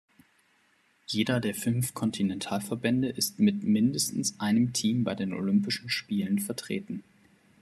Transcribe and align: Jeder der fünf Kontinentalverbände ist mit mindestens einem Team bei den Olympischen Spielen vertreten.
Jeder 1.05 1.39
der 1.39 1.53
fünf 1.53 1.93
Kontinentalverbände 1.93 3.09
ist 3.09 3.37
mit 3.39 3.61
mindestens 3.61 4.39
einem 4.39 4.73
Team 4.73 5.03
bei 5.03 5.13
den 5.13 5.31
Olympischen 5.31 5.91
Spielen 5.91 6.39
vertreten. 6.39 7.03